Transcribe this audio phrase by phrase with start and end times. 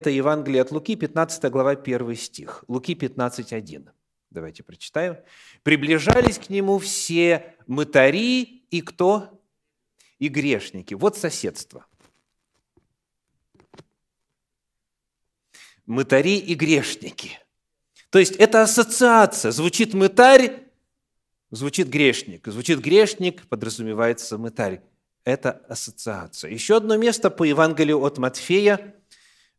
[0.00, 2.64] Это Евангелие от Луки, 15 глава, 1 стих.
[2.68, 3.90] Луки 15, 1.
[4.30, 5.18] Давайте прочитаем.
[5.62, 9.38] «Приближались к нему все мытари и кто?
[10.18, 10.94] И грешники».
[10.94, 11.84] Вот соседство.
[15.84, 17.38] Мытари и грешники.
[18.08, 19.50] То есть это ассоциация.
[19.50, 20.62] Звучит мытарь,
[21.50, 22.46] звучит грешник.
[22.46, 24.80] Звучит грешник, подразумевается мытарь.
[25.24, 26.50] Это ассоциация.
[26.50, 28.94] Еще одно место по Евангелию от Матфея,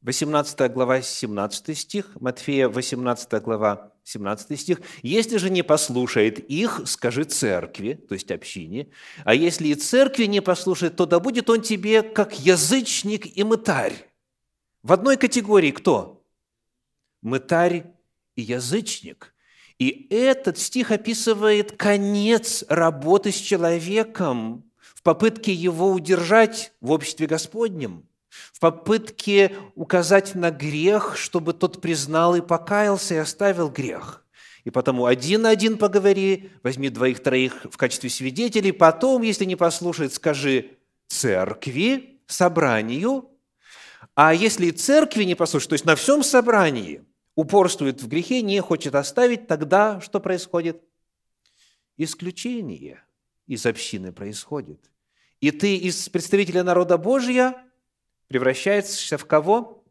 [0.01, 2.11] 18 глава, 17 стих.
[2.19, 4.81] Матфея, 18 глава, 17 стих.
[5.03, 8.89] «Если же не послушает их, скажи церкви, то есть общине,
[9.25, 14.09] а если и церкви не послушает, то да будет он тебе как язычник и мытарь».
[14.81, 16.25] В одной категории кто?
[17.21, 17.85] Мытарь
[18.35, 19.35] и язычник.
[19.77, 28.07] И этот стих описывает конец работы с человеком в попытке его удержать в обществе Господнем,
[28.53, 34.25] в попытке указать на грех, чтобы тот признал и покаялся и оставил грех.
[34.63, 40.13] И потому один на один поговори, возьми двоих-троих в качестве свидетелей, потом, если не послушает,
[40.13, 43.29] скажи церкви, собранию,
[44.15, 47.03] а если церкви не послушает, то есть на всем собрании–
[47.35, 50.81] упорствует в грехе, не хочет оставить, тогда что происходит?
[51.97, 53.03] Исключение
[53.47, 54.91] из общины происходит.
[55.39, 57.63] И ты из представителя народа Божия
[58.31, 59.83] превращаешься в кого?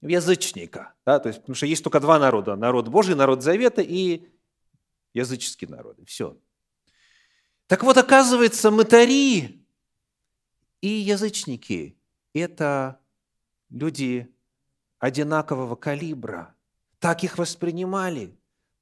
[0.00, 0.94] В язычника.
[1.06, 1.18] Да?
[1.18, 2.56] То есть, потому что есть только два народа.
[2.56, 4.28] Народ Божий, народ Завета и
[5.14, 5.98] языческий народ.
[6.06, 6.36] Все.
[7.66, 9.64] Так вот, оказывается, мытари
[10.80, 11.96] и язычники–
[12.34, 13.00] это
[13.70, 14.34] люди
[14.98, 16.54] одинакового калибра–
[17.02, 18.38] так их воспринимали,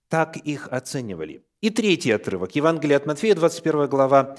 [0.08, 1.42] так их оценивали.
[1.62, 2.54] И третий отрывок.
[2.54, 4.36] Евангелие от Матфея, 21 глава,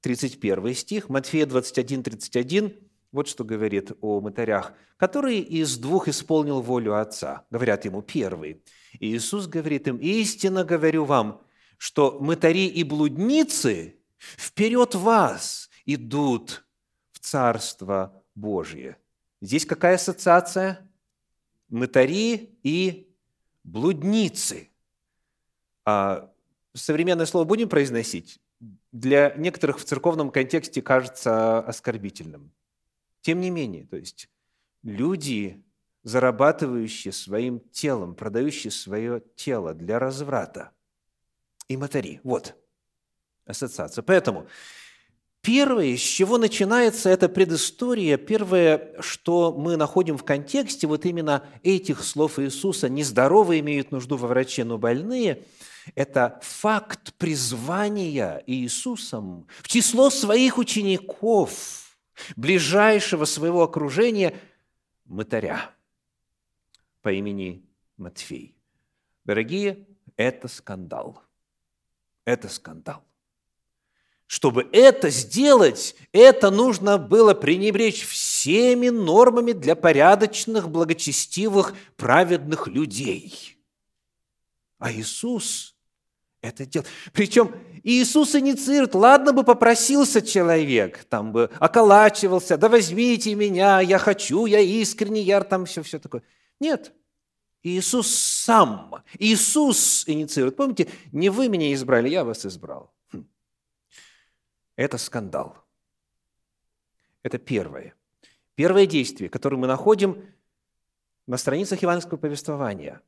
[0.00, 1.10] 31 стих.
[1.10, 2.87] Матфея 21, 31.
[3.10, 4.72] Вот что говорит о мытарях.
[4.96, 8.62] «Который из двух исполнил волю Отца?» Говорят ему, первый.
[8.98, 11.40] И Иисус говорит им, «Истинно говорю вам,
[11.78, 16.66] что мытари и блудницы вперед вас идут
[17.12, 18.98] в Царство Божие».
[19.40, 20.90] Здесь какая ассоциация?
[21.68, 23.14] Мытари и
[23.62, 24.68] блудницы.
[25.84, 26.30] А
[26.74, 28.40] современное слово будем произносить?
[28.90, 32.52] Для некоторых в церковном контексте кажется оскорбительным.
[33.20, 34.28] Тем не менее, то есть
[34.82, 35.62] люди,
[36.02, 40.72] зарабатывающие своим телом, продающие свое тело для разврата,
[41.68, 42.20] и матери.
[42.24, 42.56] Вот
[43.44, 44.02] ассоциация.
[44.02, 44.46] Поэтому
[45.40, 52.02] Первое, с чего начинается эта предыстория, первое, что мы находим в контексте вот именно этих
[52.02, 55.44] слов Иисуса, нездоровые имеют нужду во враче, но больные,
[55.94, 61.87] это факт призвания Иисусом в число своих учеников,
[62.36, 64.38] ближайшего своего окружения,
[65.04, 65.70] мытаря
[67.02, 67.64] по имени
[67.96, 68.54] Матфей.
[69.24, 69.86] Дорогие,
[70.16, 71.22] это скандал.
[72.24, 73.04] Это скандал.
[74.26, 83.58] Чтобы это сделать, это нужно было пренебречь всеми нормами для порядочных, благочестивых, праведных людей.
[84.78, 85.77] А Иисус
[86.48, 86.86] это делал.
[87.12, 94.46] Причем Иисус инициирует, ладно бы попросился человек, там бы околачивался, да возьмите меня, я хочу,
[94.46, 96.22] я искренний, я там все, все такое.
[96.60, 96.92] Нет,
[97.62, 100.56] Иисус сам, Иисус инициирует.
[100.56, 102.92] Помните, не вы меня избрали, я вас избрал.
[104.76, 105.56] Это скандал.
[107.22, 107.94] Это первое.
[108.54, 110.24] Первое действие, которое мы находим
[111.26, 113.02] на страницах евангельского повествования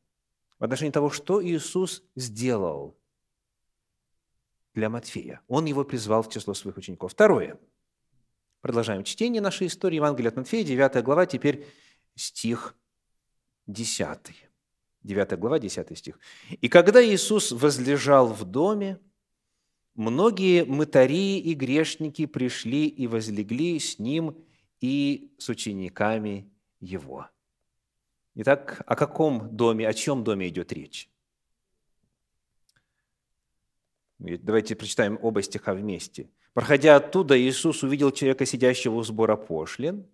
[0.59, 3.00] в отношении того, что Иисус сделал
[4.75, 5.41] для Матфея.
[5.49, 7.13] Он его призвал в число своих учеников.
[7.13, 7.59] Второе.
[8.61, 9.97] Продолжаем чтение нашей истории.
[9.97, 11.67] Евангелия от Матфея, 9 глава, теперь
[12.15, 12.75] стих
[13.67, 14.19] 10.
[15.03, 16.19] 9 глава, 10 стих.
[16.61, 18.99] «И когда Иисус возлежал в доме,
[19.95, 24.37] многие мытари и грешники пришли и возлегли с ним
[24.81, 26.51] и с учениками
[26.81, 27.27] его.
[28.35, 31.11] Итак, о каком доме, о чем доме идет речь?
[34.21, 36.29] Давайте прочитаем оба стиха вместе.
[36.53, 40.07] «Проходя оттуда, Иисус увидел человека, сидящего у сбора пошлин,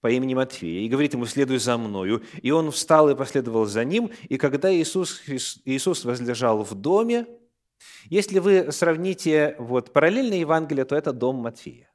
[0.00, 2.24] по имени Матфея, и говорит ему, следуй за мною.
[2.42, 7.26] И он встал и последовал за ним, и когда Иисус, Иисус возлежал в доме,
[8.06, 11.88] если вы сравните вот параллельное Евангелие, то это дом Матфея.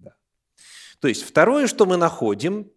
[0.00, 0.14] Да.
[0.98, 2.68] То есть второе, что мы находим,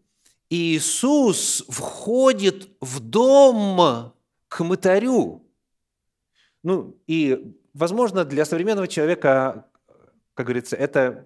[0.52, 4.14] Иисус входит в дом
[4.48, 5.45] к мытарю.
[6.66, 9.68] Ну и, возможно, для современного человека,
[10.34, 11.26] как говорится, это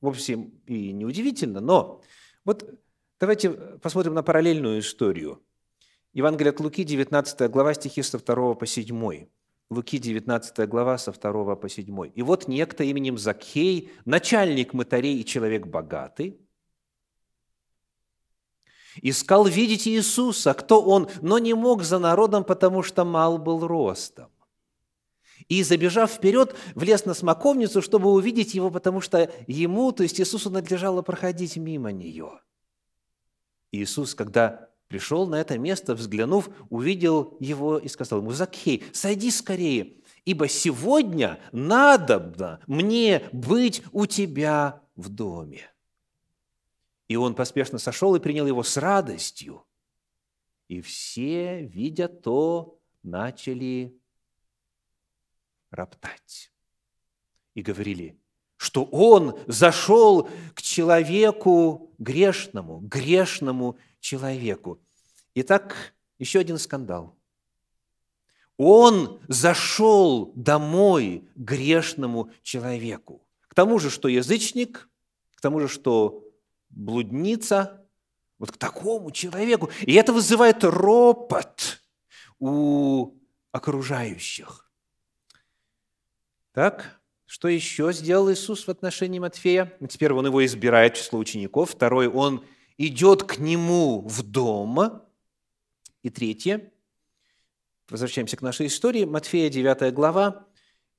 [0.00, 2.00] вовсе и неудивительно, но
[2.44, 2.64] вот
[3.20, 5.42] Давайте посмотрим на параллельную историю.
[6.12, 9.26] Евангелие от Луки, 19 глава, стихи со 2 по 7.
[9.70, 12.12] Луки, 19 глава, со 2 по 7.
[12.14, 16.38] «И вот некто именем Закхей, начальник мытарей и человек богатый,
[19.02, 24.30] искал видеть Иисуса, кто он, но не мог за народом, потому что мал был ростом.
[25.48, 30.50] И, забежав вперед, влез на смоковницу, чтобы увидеть его, потому что ему, то есть Иисусу,
[30.50, 32.40] надлежало проходить мимо нее.
[33.72, 39.96] Иисус, когда пришел на это место, взглянув, увидел его и сказал ему, «Закхей, сойди скорее,
[40.24, 45.70] ибо сегодня надобно мне быть у тебя в доме».
[47.08, 49.64] И он поспешно сошел и принял его с радостью.
[50.68, 53.97] И все, видя то, начали
[55.70, 56.52] роптать.
[57.54, 58.18] И говорили,
[58.56, 64.80] что он зашел к человеку грешному, грешному человеку.
[65.34, 67.16] Итак, еще один скандал.
[68.56, 73.24] Он зашел домой грешному человеку.
[73.46, 74.88] К тому же, что язычник,
[75.36, 76.24] к тому же, что
[76.70, 77.86] блудница,
[78.38, 79.70] вот к такому человеку.
[79.82, 81.82] И это вызывает ропот
[82.38, 83.14] у
[83.52, 84.67] окружающих.
[86.58, 89.78] Так, что еще сделал Иисус в отношении Матфея?
[89.88, 91.70] Теперь он его избирает в число учеников.
[91.70, 92.44] Второй, он
[92.78, 95.04] идет к нему в дом.
[96.02, 96.72] И третье,
[97.88, 100.48] возвращаемся к нашей истории, Матфея 9 глава,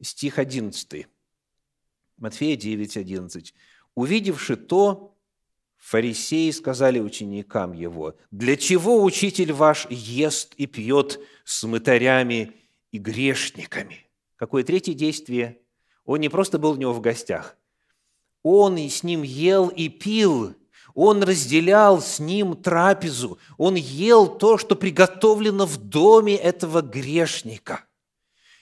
[0.01, 1.07] стих 11.
[2.15, 3.53] Матфея 9, 11.
[3.95, 5.17] «Увидевши то,
[5.75, 12.56] Фарисеи сказали ученикам его, «Для чего учитель ваш ест и пьет с мытарями
[12.94, 14.08] и грешниками?»
[14.39, 15.59] Какое третье действие?
[16.06, 17.57] Он не просто был у него в гостях.
[18.41, 20.56] Он и с ним ел и пил.
[20.95, 23.38] Он разделял с ним трапезу.
[23.57, 27.83] Он ел то, что приготовлено в доме этого грешника.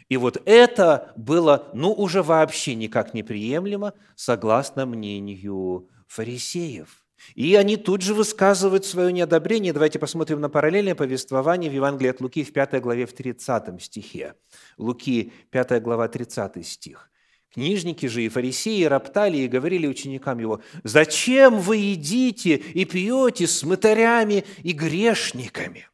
[0.09, 7.03] И вот это было, ну, уже вообще никак неприемлемо, согласно мнению фарисеев–
[7.35, 9.73] и они тут же высказывают свое неодобрение.
[9.73, 14.35] Давайте посмотрим на параллельное повествование в Евангелии от Луки в 5 главе в 30 стихе.
[14.77, 17.09] Луки 5 глава 30 стих.
[17.53, 23.63] Книжники же и фарисеи роптали и говорили ученикам его, «Зачем вы едите и пьете с
[23.63, 25.87] мытарями и грешниками?»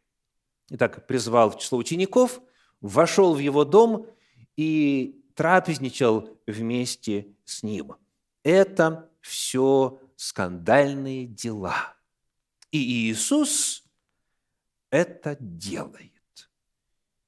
[0.70, 2.42] Итак, призвал в число учеников,
[2.82, 4.08] вошел в его дом
[4.58, 7.96] и трапезничал вместе с ним.
[8.44, 11.98] Это все скандальные дела.
[12.72, 13.84] И Иисус
[14.90, 16.50] это делает.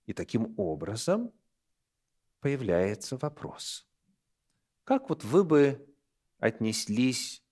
[0.06, 1.34] И таким образом
[2.40, 3.86] появляется вопрос.
[4.86, 5.94] Как вот вы бы
[6.38, 7.44] отнеслись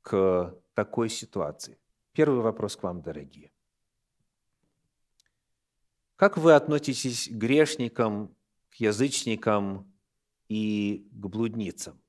[0.00, 1.78] к такой ситуации?
[2.12, 3.52] Первый вопрос к вам, дорогие.
[6.16, 8.34] Как вы относитесь к грешникам,
[8.70, 9.92] к язычникам
[10.48, 11.99] и к блудницам?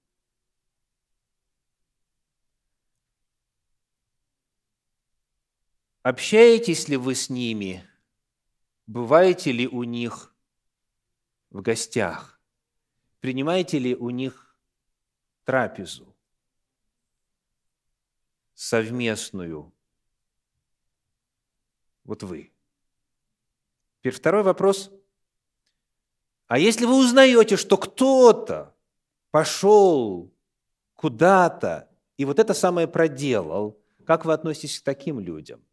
[6.04, 7.88] Общаетесь ли вы с ними?
[8.88, 10.36] Бываете ли у них
[11.52, 12.42] в гостях?
[13.20, 14.58] Принимаете ли у них
[15.44, 16.16] трапезу
[18.56, 19.72] совместную?
[22.04, 22.52] Вот вы.
[24.00, 24.92] Теперь второй вопрос.
[26.48, 28.76] А если вы узнаете, что кто-то
[29.30, 30.34] пошел
[30.96, 35.64] куда-то и вот это самое проделал, как вы относитесь к таким людям?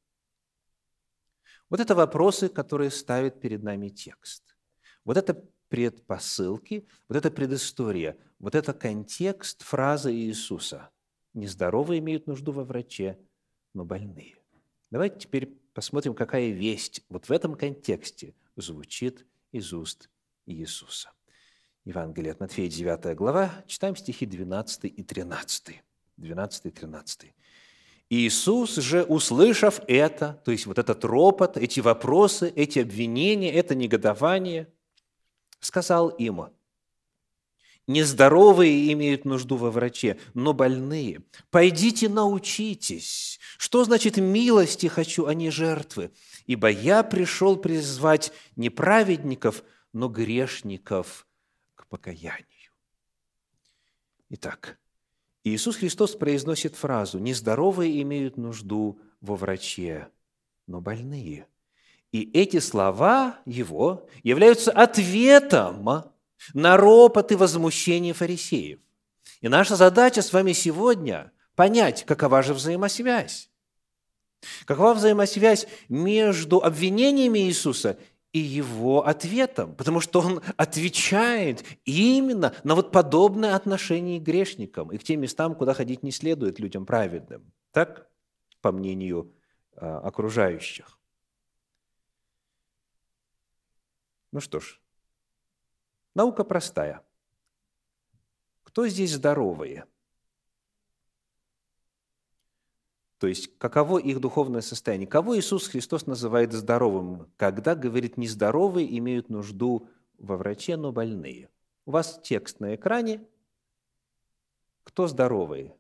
[1.71, 4.57] Вот это вопросы, которые ставит перед нами текст.
[5.05, 10.91] Вот это предпосылки, вот это предыстория, вот это контекст фразы Иисуса.
[11.35, 13.19] Нездоровые имеют нужду во враче,
[13.75, 14.37] но больные.
[14.91, 20.09] Давайте теперь посмотрим, какая весть вот в этом контексте звучит из уст
[20.47, 21.11] Иисуса.
[21.85, 25.83] Евангелие от Матфея, 9 глава, читаем стихи 12 и 13.
[26.17, 27.35] 12 и 13.
[28.11, 34.73] Иисус же, услышав это, то есть вот этот ропот, эти вопросы, эти обвинения, это негодование,
[35.61, 36.47] сказал им,
[37.87, 41.23] нездоровые имеют нужду во враче, но больные.
[41.51, 46.11] Пойдите научитесь, что значит милости хочу, а не жертвы,
[46.47, 49.63] ибо я пришел призвать не праведников,
[49.93, 51.27] но грешников
[51.75, 52.45] к покаянию.
[54.31, 54.79] Итак,
[55.45, 60.09] Иисус Христос произносит фразу «нездоровые имеют нужду во враче,
[60.67, 61.47] но больные».
[62.11, 66.11] И эти слова Его являются ответом
[66.55, 68.79] на ропот и возмущение фарисеев.
[69.41, 73.51] И наша задача с вами сегодня– понять, какова же взаимосвязь.
[74.65, 77.99] Какова взаимосвязь между обвинениями Иисуса
[78.33, 79.75] и его ответом?
[79.75, 85.55] Потому что он отвечает именно на вот подобное отношение к грешникам и к тем местам,
[85.55, 87.53] куда ходить не следует людям праведным.
[87.73, 88.09] Так,
[88.61, 89.35] по мнению
[89.77, 90.99] а, окружающих.
[94.33, 94.81] Ну что ж,
[96.15, 97.03] наука простая.
[98.63, 99.87] Кто здесь здоровые?
[103.19, 105.09] То есть, каково их духовное состояние?
[105.09, 111.49] Кого Иисус Христос называет здоровым, когда, говорит, нездоровые имеют нужду во враче, но больные?
[111.85, 113.27] У вас текст на экране.
[114.85, 115.75] Кто здоровые?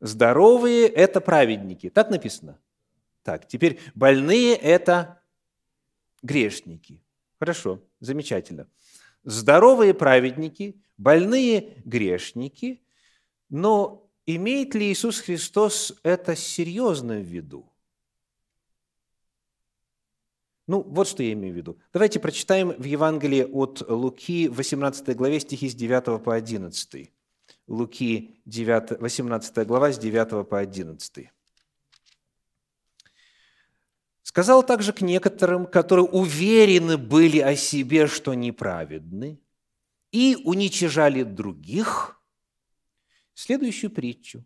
[0.00, 1.88] Здоровые– это праведники.
[1.88, 2.58] Так написано?
[3.22, 5.22] Так, теперь больные– это
[6.22, 7.00] грешники.
[7.38, 8.68] Хорошо, замечательно.
[9.22, 12.82] Здоровые праведники, больные грешники,
[13.48, 17.72] но имеет ли Иисус Христос это серьезно в виду?
[20.66, 21.78] Ну, вот что я имею в виду.
[21.92, 27.12] Давайте прочитаем в Евангелии от Луки, 18 главе, стихи с 9 по 11.
[27.66, 31.30] Луки, 9, 18 глава, с 9 по 11.
[34.22, 39.38] Сказал также к некоторым, которые уверены были о себе, что неправедны,
[40.10, 42.21] и уничижали других,
[43.34, 44.44] следующую притчу.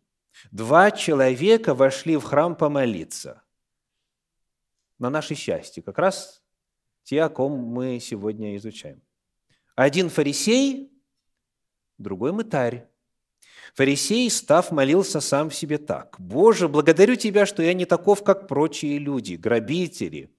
[0.51, 3.43] Два человека вошли в храм помолиться.
[4.99, 6.43] На наше счастье, как раз
[7.03, 9.03] те, о ком мы сегодня изучаем.
[9.75, 10.91] Один фарисей,
[11.99, 12.89] другой мытарь.
[13.75, 16.17] Фарисей, став, молился сам в себе так.
[16.19, 20.35] «Боже, благодарю Тебя, что я не таков, как прочие люди, грабители,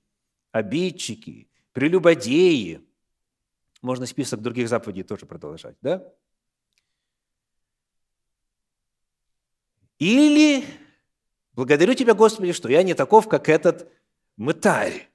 [0.51, 2.81] обидчики, прелюбодеи».
[3.81, 6.03] Можно список других заповедей тоже продолжать, да?
[9.99, 10.63] Или
[11.53, 13.91] благодарю Тебя, Господи, что я не таков, как этот
[14.35, 15.09] мытарь.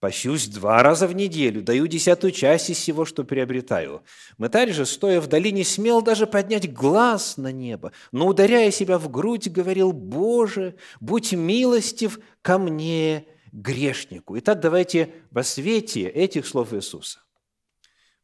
[0.00, 4.04] Пощусь два раза в неделю, даю десятую часть из всего, что приобретаю.
[4.36, 9.10] Мытарь же, стоя вдали, не смел даже поднять глаз на небо, но, ударяя себя в
[9.10, 14.38] грудь, говорил, «Боже, будь милостив ко мне, грешнику».
[14.38, 17.18] Итак, давайте во свете этих слов Иисуса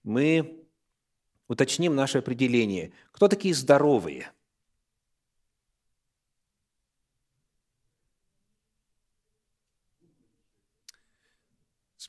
[0.04, 0.60] мы
[1.48, 2.92] уточним наше определение.
[3.10, 4.30] Кто такие здоровые?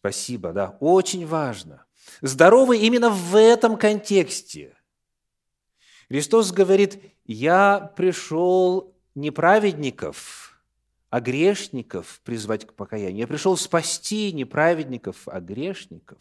[0.05, 1.83] Спасибо, да, очень важно.
[2.21, 4.77] Здоровый именно в этом контексте.
[6.09, 10.61] Христос говорит, я пришел не праведников,
[11.09, 13.21] а грешников призвать к покаянию.
[13.21, 16.19] Я пришел спасти не праведников, а грешников.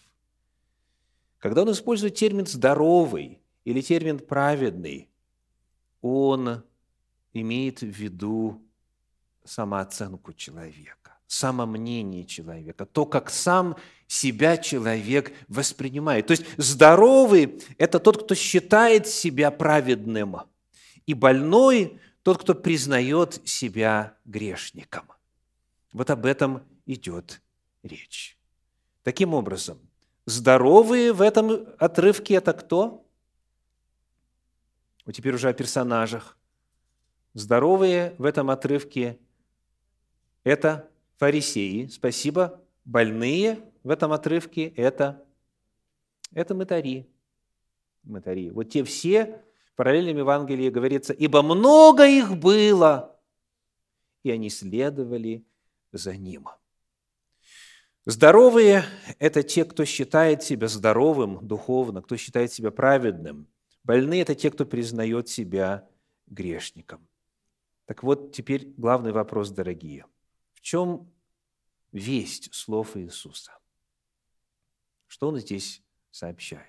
[1.37, 5.11] Когда он использует термин «здоровый» или термин «праведный»,
[6.01, 6.63] он
[7.35, 8.63] имеет в виду
[9.45, 13.77] самооценку человека самомнение человека, то, как сам
[14.07, 16.27] себя человек воспринимает.
[16.29, 20.37] То есть здоровый– это тот, кто считает себя праведным,
[21.07, 25.13] и больной– тот, кто признает себя грешником.
[25.93, 27.43] Вот об этом идет
[27.83, 28.39] речь.
[29.03, 29.79] Таким образом,
[30.25, 33.07] здоровые в этом отрывке– это кто?
[35.05, 36.39] Вот теперь уже о персонажах.
[37.35, 39.19] Здоровые в этом отрывке–
[40.45, 45.25] это фарисеи, спасибо, больные в этом отрывке– это,
[46.33, 47.09] это мытари.
[48.03, 48.51] мытари.
[48.51, 49.43] Вот те все,
[49.73, 53.19] в параллельном Евангелии говорится, «Ибо много их было,
[54.23, 55.45] и они следовали
[55.93, 56.49] за ним».
[58.07, 58.85] Здоровые–
[59.19, 63.47] это те, кто считает себя здоровым духовно, кто считает себя праведным.
[63.83, 65.89] Больные– это те, кто признает себя
[66.27, 67.07] грешником.
[67.87, 70.07] Так вот, теперь главный вопрос, дорогие–
[70.65, 71.13] чем
[71.93, 73.53] весть слов Иисуса?
[75.07, 76.67] Что он здесь сообщает?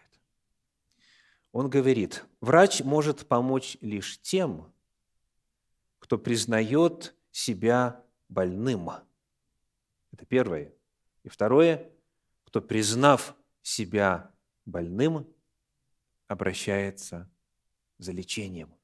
[1.53, 4.69] Он говорит, врач может помочь лишь тем,
[5.99, 8.89] кто признает себя больным.
[10.11, 10.73] Это первое.
[11.23, 11.89] И второе,
[12.43, 14.29] кто, признав себя
[14.65, 15.25] больным,
[16.27, 17.31] обращается
[17.97, 18.75] за лечением,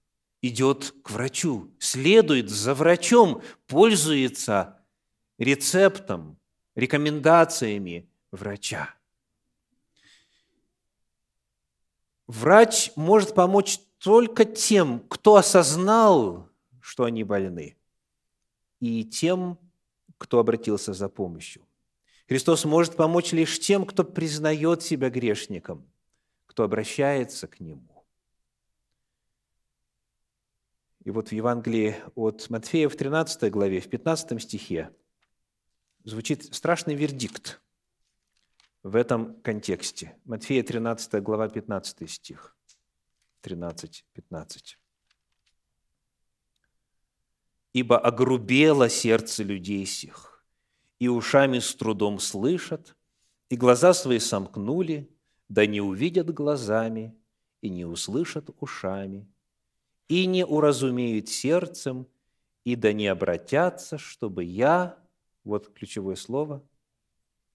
[0.41, 4.80] идет к врачу, следует за врачом, пользуется
[5.41, 6.37] рецептом,
[6.75, 8.93] рекомендациями врача.
[12.27, 16.47] Врач может помочь только тем, кто осознал,
[16.79, 17.75] что они больны,
[18.79, 19.57] и тем,
[20.17, 21.63] кто обратился за помощью.
[22.27, 25.91] Христос может помочь лишь тем, кто признает себя грешником,
[26.45, 28.05] кто обращается к Нему.
[31.03, 34.93] И вот в Евангелии от Матфея в 13 главе, в 15 стихе
[36.03, 37.61] звучит страшный вердикт
[38.83, 40.17] в этом контексте.
[40.25, 42.55] Матфея 13 глава, 15 стих.
[43.41, 44.77] 13, 15.
[47.73, 50.45] «Ибо огрубело сердце людей сих,
[50.99, 52.95] и ушами с трудом слышат,
[53.49, 55.09] и глаза свои сомкнули,
[55.47, 57.15] да не увидят глазами,
[57.61, 59.27] и не услышат ушами,
[60.07, 62.07] и не уразумеют сердцем,
[62.65, 65.00] и да не обратятся, чтобы я,
[65.43, 66.63] вот ключевое слово,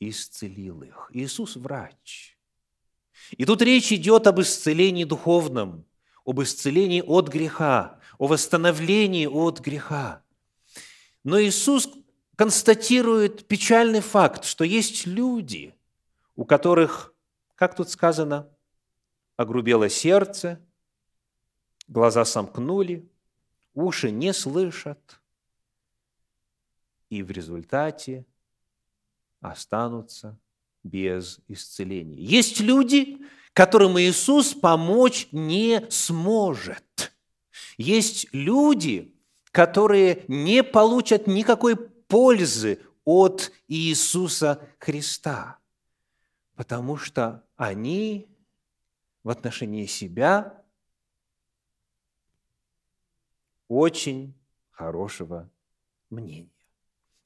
[0.01, 1.11] исцелил их.
[1.13, 2.37] Иисус– врач.
[3.33, 5.85] И тут речь идет об исцелении духовном,
[6.25, 10.23] об исцелении от греха, о восстановлении от греха.
[11.25, 11.89] Но Иисус
[12.37, 15.75] констатирует печальный факт, что есть люди,
[16.35, 17.15] у которых,
[17.55, 18.49] как тут сказано,
[19.37, 20.61] огрубело сердце,
[21.89, 23.09] глаза сомкнули,
[23.75, 25.21] уши не слышат,
[27.11, 28.27] и в результате
[29.41, 30.39] останутся
[30.83, 32.21] без исцеления.
[32.21, 33.19] Есть люди,
[33.53, 37.13] которым Иисус помочь не сможет.
[37.79, 39.15] Есть люди,
[39.51, 45.59] которые не получат никакой пользы от Иисуса Христа,
[46.55, 48.29] потому что они
[49.23, 50.63] в отношении себя
[53.69, 54.35] очень
[54.71, 55.51] хорошего
[56.11, 56.56] мнения.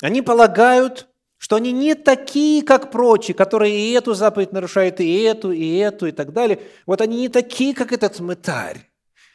[0.00, 5.52] Они полагают, что они не такие, как прочие, которые и эту заповедь нарушают, и эту,
[5.52, 6.60] и эту, и так далее.
[6.86, 8.90] Вот они не такие, как этот мытарь.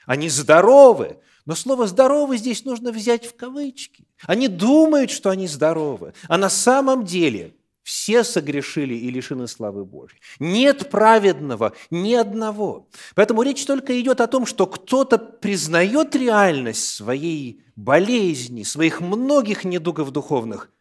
[0.05, 4.07] Они здоровы, но слово «здоровы» здесь нужно взять в кавычки.
[4.25, 7.55] Они думают, что они здоровы, а на самом деле
[7.85, 10.19] все согрешили и лишены славы Божьей.
[10.39, 12.89] Нет праведного ни одного.
[13.13, 20.09] Поэтому речь только идет о том, что кто-то признает реальность своей болезни, своих многих недугов
[20.09, 20.71] духовных,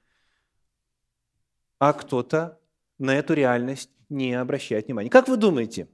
[1.79, 2.59] а кто-то
[2.97, 5.11] на эту реальность не обращает внимания.
[5.11, 5.91] Как вы думаете,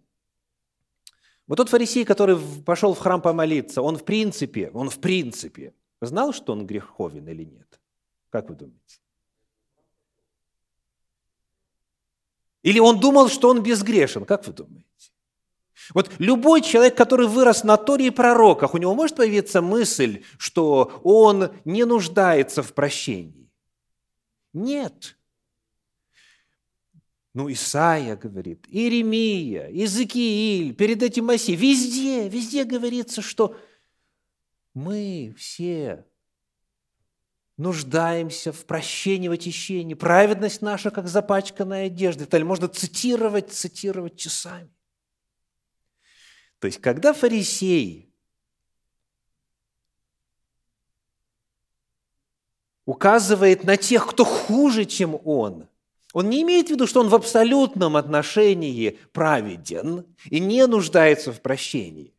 [1.48, 6.32] вот тот фарисей, который пошел в храм помолиться, он в принципе, он в принципе знал,
[6.32, 7.80] что он греховен или нет?
[8.28, 9.00] Как вы думаете?
[12.62, 14.24] Или он думал, что он безгрешен?
[14.24, 14.86] Как вы думаете?
[15.94, 21.00] Вот любой человек, который вырос на Торе и пророках, у него может появиться мысль, что
[21.02, 23.50] он не нуждается в прощении?
[24.52, 25.16] Нет.
[27.32, 33.56] Ну, Исаия говорит, Иеремия, Иезекииль, перед этим Моисей, везде, везде говорится, что
[34.74, 36.04] мы все
[37.60, 39.94] нуждаемся в прощении, в очищении.
[39.94, 42.24] Праведность наша, как запачканная одежда.
[42.24, 44.70] Это можно цитировать, цитировать часами.
[46.58, 48.12] То есть, когда фарисей
[52.84, 55.68] указывает на тех, кто хуже, чем он–
[56.12, 61.40] он не имеет в виду, что он в абсолютном отношении праведен и не нуждается в
[61.40, 62.14] прощении.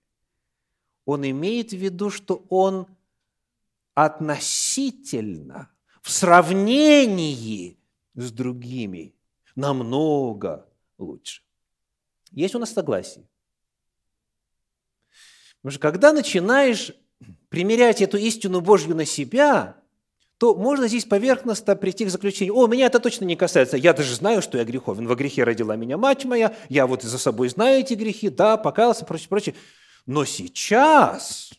[1.06, 2.88] Он имеет в виду, что он
[4.06, 5.70] относительно,
[6.02, 7.78] в сравнении
[8.16, 9.14] с другими,
[9.56, 11.44] намного лучше.
[12.32, 13.28] Есть у нас согласие.
[15.62, 16.92] Потому что когда начинаешь
[17.50, 19.78] примерять эту истину Божью на себя,
[20.38, 24.16] то можно здесь поверхностно прийти к заключению, о, меня это точно не касается, я даже
[24.16, 27.82] знаю, что я греховен, во грехе родила меня мать моя, я вот за собой знаю
[27.82, 29.56] эти грехи, да, покаялся, прочее, прочее.
[30.08, 31.52] Но сейчас,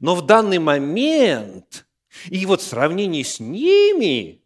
[0.00, 1.86] но в данный момент,
[2.26, 4.42] и вот в сравнении с ними,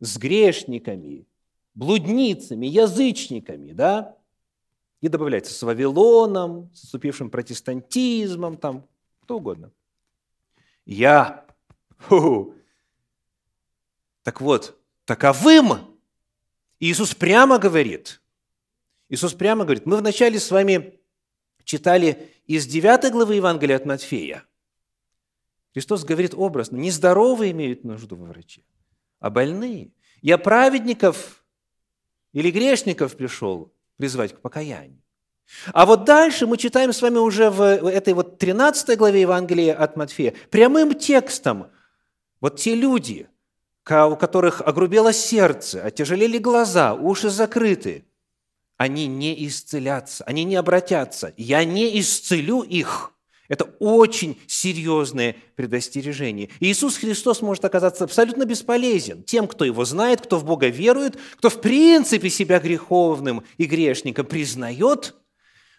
[0.00, 1.26] с грешниками,
[1.74, 4.16] блудницами, язычниками, да,
[5.00, 8.86] и добавляется с Вавилоном, с наступившим протестантизмом, там,
[9.22, 9.72] кто угодно.
[10.84, 11.46] Я,
[11.98, 12.54] ху,
[14.22, 15.98] так вот, таковым
[16.78, 18.20] Иисус прямо говорит,
[19.08, 21.00] Иисус прямо говорит, мы вначале с вами
[21.64, 24.44] читали из 9 главы Евангелия от Матфея.
[25.72, 28.62] Христос говорит образно, не здоровые имеют нужду во враче,
[29.20, 29.92] а больные.
[30.20, 31.44] Я праведников
[32.32, 35.02] или грешников пришел призвать к покаянию.
[35.72, 39.96] А вот дальше мы читаем с вами уже в этой вот 13 главе Евангелия от
[39.96, 41.70] Матфея прямым текстом.
[42.40, 43.28] Вот те люди,
[43.84, 48.04] у которых огрубело сердце, отяжелели глаза, уши закрыты,
[48.76, 51.34] они не исцелятся, они не обратятся.
[51.36, 53.12] Я не исцелю их.
[53.50, 56.50] Это очень серьезное предостережение.
[56.60, 61.18] И Иисус Христос может оказаться абсолютно бесполезен тем, кто Его знает, кто в Бога верует,
[61.36, 65.16] кто в принципе себя греховным и грешником признает,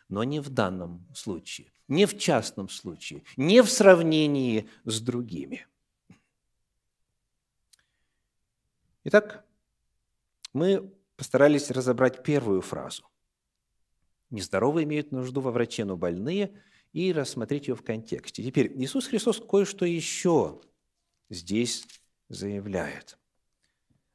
[0.10, 1.72] но не в данном случае.
[1.88, 5.66] не в частном случае, не в сравнении с другими.
[9.06, 9.46] Итак,
[10.52, 13.04] мы постарались разобрать первую фразу.
[14.30, 16.52] Нездоровые имеют нужду во враче, но больные,
[16.94, 18.44] и рассмотреть ее в контексте.
[18.44, 20.62] Теперь Иисус Христос кое-что еще
[21.30, 21.86] здесь
[22.30, 23.18] заявляет.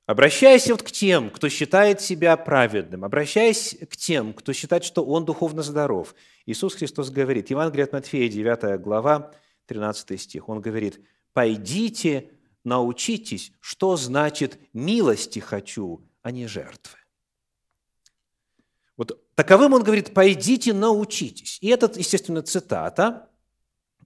[0.06, 5.24] Обращаясь вот к тем, кто считает себя праведным, обращаясь к тем, кто считает, что он
[5.24, 6.14] духовно здоров,
[6.46, 9.32] Иисус Христос говорит, Евангелие от Матфея, 9 глава,
[9.66, 11.00] 13 стих, он говорит,
[11.32, 12.30] «Пойдите,
[12.62, 16.98] научитесь, что значит «милости хочу, а не жертвы».
[18.96, 21.58] Вот таковым он говорит, пойдите, научитесь.
[21.60, 23.28] И это, естественно, цитата.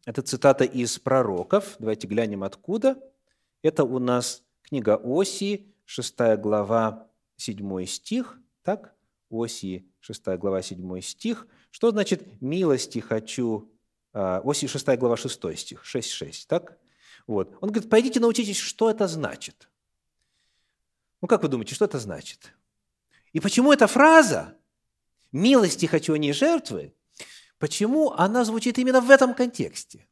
[0.05, 1.77] Это цитата из пророков.
[1.79, 3.01] Давайте глянем, откуда.
[3.63, 8.39] Это у нас книга Осии, 6 глава, 7 стих.
[8.63, 8.95] Так?
[9.31, 11.47] Осии, 6 глава, 7 стих.
[11.71, 13.71] Что значит «милости хочу»?
[14.13, 15.85] А, Осии, 6 глава, 6 стих.
[15.85, 16.79] 6.6, так?
[17.29, 17.57] Вот.
[17.61, 19.69] Он говорит, пойдите научитесь, что это значит.
[21.21, 22.55] Ну, как вы думаете, что это значит?
[23.33, 24.57] И почему эта фраза
[25.33, 26.93] «милости хочу, а не жертвы»,
[27.59, 30.09] почему она звучит именно в этом контексте?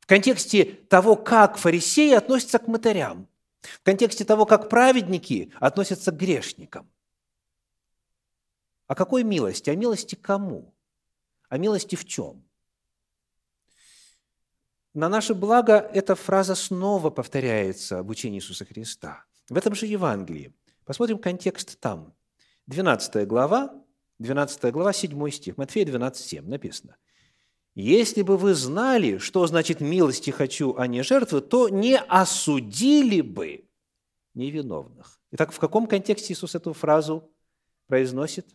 [0.00, 3.28] В контексте того, как фарисеи относятся к мытарям,
[3.60, 6.90] в контексте того, как праведники относятся к грешникам.
[8.86, 9.70] О какой милости?
[9.70, 10.74] О милости кому?
[11.48, 12.42] О милости в чем?
[14.94, 19.24] На наше благо эта фраза снова повторяется в учении Иисуса Христа.
[19.48, 20.52] В этом же Евангелии.
[20.84, 22.12] Посмотрим контекст там.
[22.66, 23.81] 12 глава,
[24.22, 25.56] 12 глава, 7 стих.
[25.56, 26.96] Матфея 12, 7 написано.
[27.74, 33.68] «Если бы вы знали, что значит «милости хочу, а не жертвы», то не осудили бы
[34.34, 35.20] невиновных».
[35.32, 37.30] Итак, в каком контексте Иисус эту фразу
[37.86, 38.46] произносит?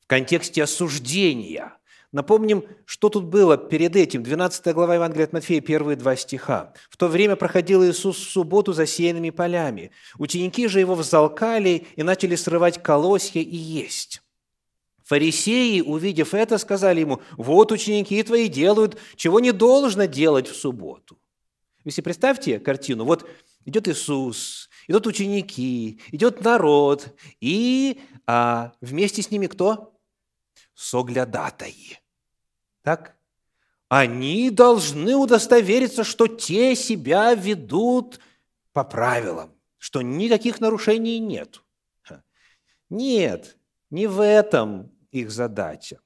[0.00, 1.78] В контексте осуждения–
[2.16, 4.22] Напомним, что тут было перед этим.
[4.22, 6.72] 12 глава Евангелия от Матфея, первые два стиха.
[6.88, 9.90] «В то время проходил Иисус в субботу засеянными полями.
[10.16, 14.22] Ученики же его взалкали и начали срывать колосья и есть».
[15.04, 21.18] Фарисеи, увидев это, сказали ему, «Вот ученики твои делают, чего не должно делать в субботу».
[21.86, 23.04] Себе представьте картину.
[23.04, 23.28] Вот
[23.66, 29.92] идет Иисус, идут ученики, идет народ, и а, вместе с ними кто?
[30.76, 31.98] соглядатаи.
[32.86, 33.16] Так?
[33.88, 38.20] Они должны удостовериться, что те себя ведут
[38.72, 41.64] по правилам, что никаких нарушений нет.
[42.88, 43.58] Нет,
[43.90, 45.98] не в этом их задача.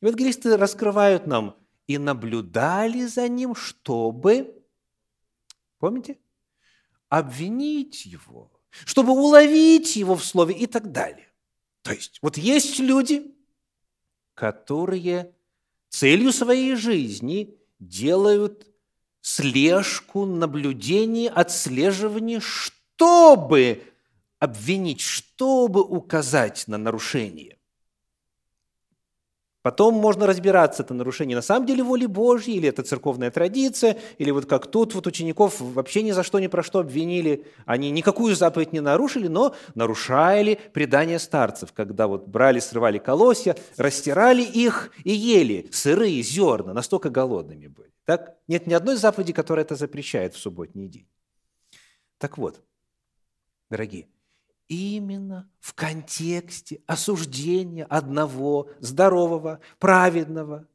[0.00, 1.54] Евангелисты раскрывают нам
[1.86, 4.64] и наблюдали за ним, чтобы,
[5.78, 6.18] помните,
[7.10, 8.50] обвинить его,
[8.86, 11.30] чтобы уловить его в слове и так далее.
[11.82, 13.36] То есть, вот есть люди,
[14.32, 15.34] которые
[15.92, 18.66] целью своей жизни делают
[19.20, 23.82] слежку, наблюдение, отслеживание, чтобы
[24.38, 27.58] обвинить, чтобы указать на нарушение.
[29.62, 34.32] Потом можно разбираться, это нарушение на самом деле воли Божьей, или это церковная традиция, или
[34.32, 37.46] вот как тут вот учеников вообще ни за что, ни про что обвинили.
[37.64, 44.42] Они никакую заповедь не нарушили, но нарушали предание старцев, когда вот брали, срывали колосья, растирали
[44.42, 47.92] их и ели сырые зерна, настолько голодными были.
[48.04, 48.36] Так?
[48.48, 51.06] Нет ни одной заповеди, которая это запрещает в субботний день.
[52.18, 52.60] Так вот,
[53.70, 54.08] дорогие,
[54.72, 60.66] именно в контексте осуждения одного здорового, праведного.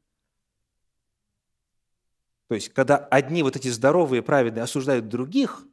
[2.47, 5.65] То есть, когда одни вот эти здоровые, праведные осуждают других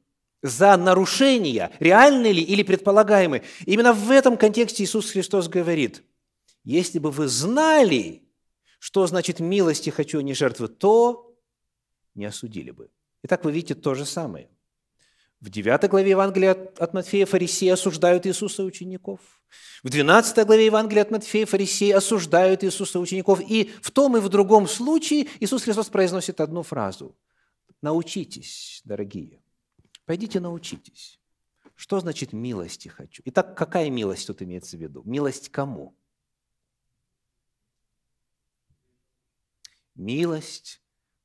[0.43, 6.03] за нарушения, реальные ли или предполагаемые, именно в этом контексте Иисус Христос говорит,
[6.65, 8.23] если бы вы знали,
[8.79, 11.35] что значит милости хочу, а не жертвы, то
[12.15, 12.91] не осудили бы.
[13.23, 14.51] Итак, вы видите то же самое.
[15.45, 19.21] В 9 главе Евангелия от Матфея фарисеи осуждают Иисуса и учеников.
[19.83, 23.43] В 12 главе Евангелия от Матфея фарисеи осуждают Иисуса и учеников.
[23.47, 27.15] И в том и в другом случае Иисус Христос произносит одну фразу.
[27.83, 29.43] Научитесь, дорогие.
[30.07, 31.21] Пойдите научитесь.
[31.75, 33.23] Что значит милости хочу?
[33.27, 35.03] Итак, какая милость тут имеется в виду?
[35.05, 35.95] Милость кому?
[39.95, 40.81] Милость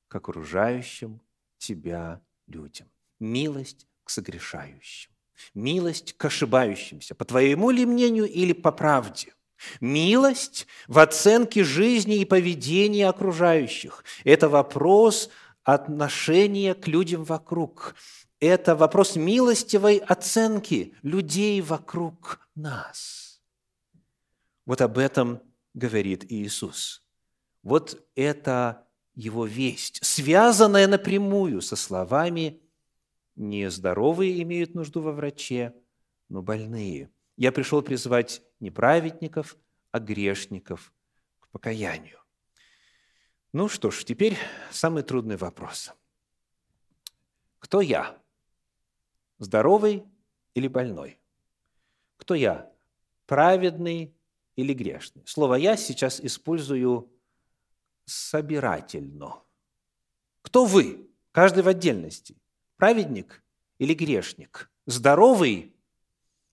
[0.09, 1.21] к окружающим
[1.57, 2.89] тебя людям.
[3.21, 5.11] Милость согрешающим.
[5.53, 9.33] Милость к ошибающимся, по твоему ли мнению или по правде.
[9.81, 14.03] Милость в оценке жизни и поведения окружающих.
[14.23, 15.29] Это вопрос
[15.63, 17.95] отношения к людям вокруг.
[18.39, 23.41] Это вопрос милостивой оценки людей вокруг нас.
[24.65, 25.41] Вот об этом
[25.73, 27.03] говорит Иисус.
[27.63, 32.61] Вот это его весть, связанная напрямую со словами
[33.39, 35.73] «не здоровые имеют нужду во враче,
[36.27, 37.09] но больные».
[37.37, 39.57] Я пришел призвать не праведников,
[39.91, 40.93] а грешников
[41.39, 42.19] к покаянию.
[43.53, 44.37] Ну что ж, теперь
[44.71, 45.93] самый трудный вопрос.
[47.57, 48.21] Кто я?
[49.37, 50.03] Здоровый
[50.53, 51.17] или больной?
[52.17, 52.71] Кто я?
[53.25, 54.13] Праведный
[54.55, 55.25] или грешный?
[55.25, 57.09] Слово «я» сейчас использую
[58.05, 59.41] собирательно.
[60.41, 61.09] Кто вы?
[61.31, 62.38] Каждый в отдельности.
[62.79, 63.43] Праведник
[63.77, 64.71] или грешник?
[64.85, 65.75] Здоровый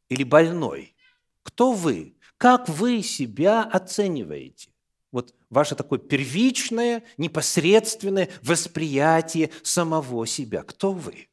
[0.09, 0.97] или больной?
[1.45, 2.17] Кто вы?
[2.37, 4.71] Как вы себя оцениваете?
[5.13, 10.65] Вот ваше такое первичное, непосредственное восприятие самого себя.
[10.65, 11.29] Кто вы?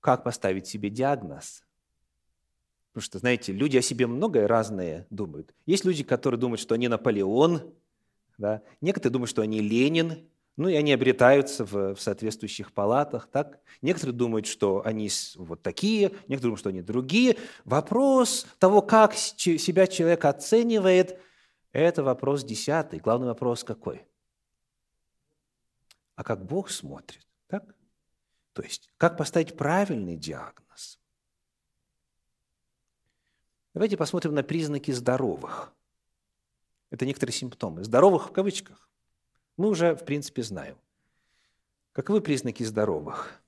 [0.00, 1.62] Как поставить себе диагноз?
[2.92, 5.54] Потому что, знаете, люди о себе многое разное думают.
[5.66, 7.74] Есть люди, которые думают, что они Наполеон,
[8.38, 8.62] да?
[8.80, 13.60] некоторые думают, что они Ленин, ну и они обретаются в, в соответствующих палатах, так?
[13.82, 17.36] Некоторые думают, что они вот такие, некоторые думают, что они другие.
[17.64, 21.20] Вопрос того, как себя человек оценивает,
[21.72, 23.00] это вопрос десятый.
[23.00, 24.06] Главный вопрос какой?
[26.14, 27.74] А как Бог смотрит, так?
[28.52, 31.00] То есть, как поставить правильный диагноз?
[33.74, 35.72] Давайте посмотрим на признаки здоровых.
[36.90, 37.82] Это некоторые симптомы.
[37.82, 38.88] Здоровых в кавычках
[39.56, 40.76] мы уже, в принципе, знаем.
[41.92, 43.40] Каковы признаки здоровых?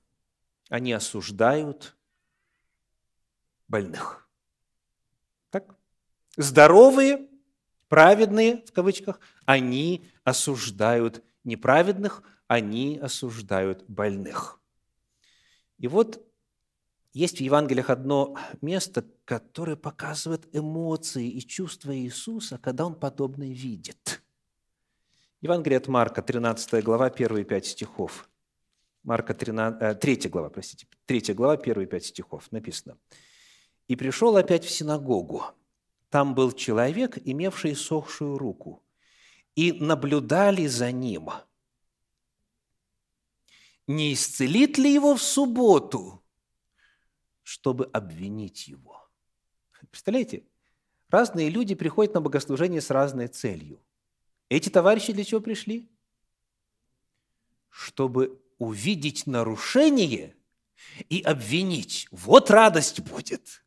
[0.69, 1.95] Они осуждают
[3.67, 4.27] больных.
[5.49, 5.75] Так?
[6.37, 7.27] Здоровые,
[7.89, 14.61] праведные, в кавычках, они осуждают неправедных, они осуждают больных.
[15.77, 16.25] И вот
[17.11, 24.21] есть в Евангелиях одно место, которое показывает эмоции и чувства Иисуса, когда Он подобное видит–
[25.41, 28.27] Евангелие от Марка, 13 глава, первые пять стихов.
[29.03, 32.97] Марка 13, 3 э, глава, простите, 3 глава, первые пять стихов написано.
[33.87, 35.43] «И пришел опять в синагогу.
[36.09, 38.83] Там был человек, имевший сохшую руку,
[39.55, 41.29] и наблюдали за ним.
[43.85, 46.23] Не исцелит ли его в субботу,
[47.43, 49.07] чтобы обвинить его?»
[49.91, 50.43] Представляете?
[51.09, 53.79] Разные люди приходят на богослужение с разной целью.
[54.49, 55.89] Эти товарищи для чего пришли?
[57.69, 60.35] Чтобы увидеть нарушение
[61.09, 62.07] и обвинить.
[62.11, 63.63] Вот радость будет.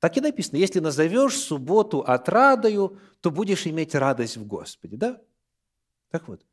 [0.00, 4.96] Так и написано, если назовешь субботу отрадою, то будешь иметь радость в Господе.
[4.96, 5.20] Да?
[6.10, 6.44] Так вот,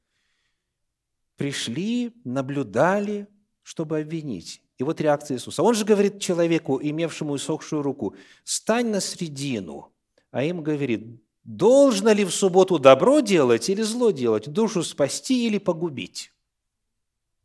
[1.36, 3.28] пришли, наблюдали,
[3.62, 4.62] чтобы обвинить.
[4.78, 5.64] И вот реакция Иисуса.
[5.64, 9.94] Он же говорит человеку, имевшему иссохшую руку, «Стань на средину».
[10.32, 15.58] А им говорит, Должно ли в субботу добро делать или зло делать, душу спасти или
[15.58, 16.34] погубить?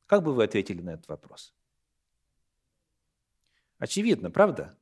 [0.06, 1.54] Как бы вы ответили на этот вопрос?
[3.78, 4.76] Очевидно, правда?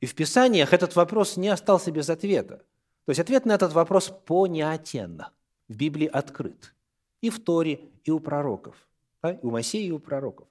[0.00, 2.58] И в Писаниях этот вопрос не остался без ответа.
[3.04, 5.24] То есть ответ на этот вопрос понятен,
[5.66, 6.74] в Библии открыт.
[7.20, 8.76] И в Торе, и у пророков.
[9.22, 9.32] Да?
[9.32, 10.46] И у Моисея, и у пророков.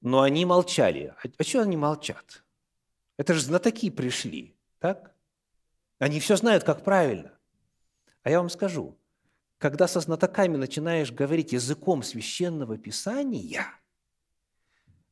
[0.00, 1.14] Но они молчали.
[1.22, 2.44] А, а что они молчат?
[3.16, 5.15] Это же знатоки пришли, так?
[5.98, 7.32] Они все знают, как правильно.
[8.22, 8.98] А я вам скажу,
[9.58, 13.66] когда со знатоками начинаешь говорить языком священного писания,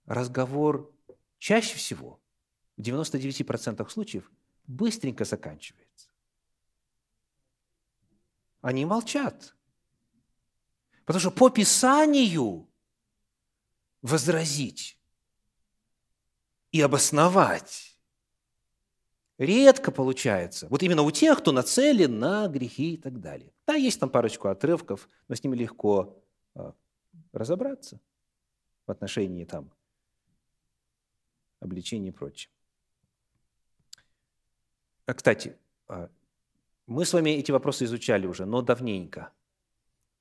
[0.05, 0.93] разговор
[1.39, 2.21] чаще всего,
[2.77, 4.31] в 99% случаев,
[4.67, 6.09] быстренько заканчивается.
[8.61, 9.55] Они молчат.
[11.05, 12.69] Потому что по Писанию
[14.01, 14.99] возразить
[16.73, 17.94] и обосновать
[19.39, 20.67] редко получается.
[20.69, 23.53] Вот именно у тех, кто нацелен на грехи и так далее.
[23.67, 26.23] Да, есть там парочку отрывков, но с ними легко
[26.55, 26.75] а,
[27.33, 28.01] разобраться
[28.87, 29.73] в отношении там
[31.61, 32.51] обличения и прочее.
[35.07, 35.57] А, кстати,
[35.89, 36.11] а,
[36.87, 39.33] мы с вами эти вопросы изучали уже, но давненько.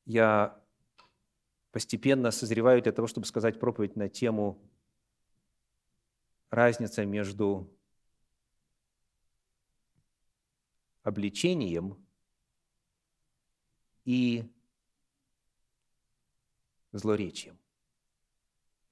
[0.06, 0.60] Я
[1.72, 4.62] постепенно созреваю для того, чтобы сказать проповедь на тему
[6.50, 7.70] разница между
[11.04, 12.04] обличением
[14.06, 14.50] и
[16.92, 17.58] злоречием.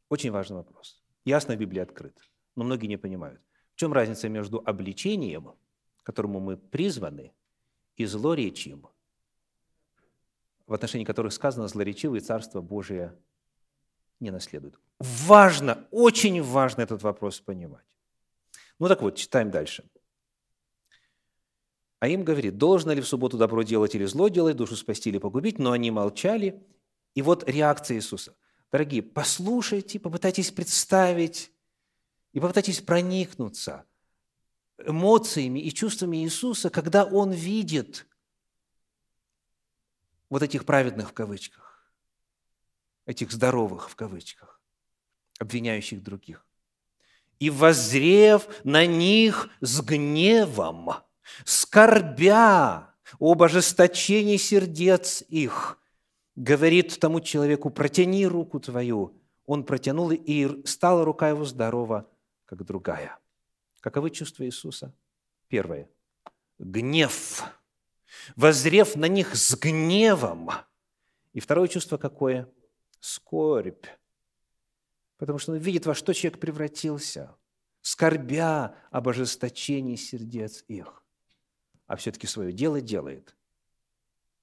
[0.09, 1.01] Очень важный вопрос.
[1.25, 2.17] Ясно, Библия открыт,
[2.55, 3.41] но многие не понимают.
[3.73, 5.55] В чем разница между обличением,
[5.97, 7.33] к которому мы призваны,
[7.97, 8.87] и злоречием,
[10.65, 13.17] в отношении которых сказано «злоречивые Царство Божие
[14.19, 14.79] не наследуют».
[14.99, 17.85] Важно, очень важно этот вопрос понимать.
[18.79, 19.83] Ну так вот, читаем дальше.
[22.01, 25.19] А им говорит, должно ли в субботу добро делать или зло делать, душу спасти или
[25.19, 26.59] погубить, но они молчали.
[27.13, 28.35] И вот реакция Иисуса.
[28.71, 31.51] Дорогие, послушайте, попытайтесь представить
[32.33, 33.85] и попытайтесь проникнуться
[34.83, 38.07] эмоциями и чувствами Иисуса, когда Он видит
[40.27, 41.93] вот этих праведных в кавычках,
[43.05, 44.59] этих здоровых в кавычках,
[45.37, 46.47] обвиняющих других.
[47.37, 51.03] «И воззрев на них с гневом,
[51.45, 55.79] скорбя об ожесточении сердец их,
[56.35, 59.17] говорит тому человеку, протяни руку твою.
[59.45, 62.09] Он протянул, и стала рука его здорова,
[62.45, 63.17] как другая.
[63.81, 64.93] Каковы чувства Иисуса?
[65.47, 65.89] Первое.
[66.59, 67.43] Гнев.
[68.35, 70.51] Возрев на них с гневом.
[71.33, 72.47] И второе чувство какое?
[72.99, 73.87] Скорбь.
[75.17, 77.35] Потому что он видит, во что человек превратился,
[77.81, 81.00] скорбя об ожесточении сердец их.
[81.91, 83.35] А все-таки свое дело делает.